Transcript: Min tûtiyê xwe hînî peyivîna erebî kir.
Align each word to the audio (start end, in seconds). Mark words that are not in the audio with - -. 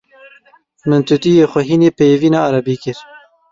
Min 0.89 1.01
tûtiyê 1.07 1.45
xwe 1.51 1.61
hînî 1.69 1.89
peyivîna 1.97 2.39
erebî 2.49 2.75
kir. 2.83 2.97